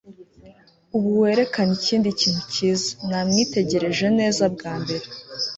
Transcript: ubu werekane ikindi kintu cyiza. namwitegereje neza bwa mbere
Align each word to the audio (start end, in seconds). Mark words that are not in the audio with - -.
ubu 0.95 1.09
werekane 1.21 1.73
ikindi 1.79 2.09
kintu 2.21 2.41
cyiza. 2.53 2.89
namwitegereje 3.09 4.07
neza 4.19 4.43
bwa 4.53 4.73
mbere 4.81 5.05